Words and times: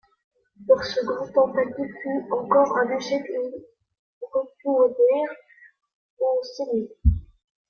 Leur 0.67 0.83
seconde 0.83 1.31
tentative 1.31 1.93
fut 2.01 2.25
encore 2.31 2.75
un 2.75 2.89
échec, 2.97 3.21
et 3.23 3.53
ils 3.55 3.67
retournèrent 4.31 5.35
en 6.19 6.41
cellule. 6.41 6.89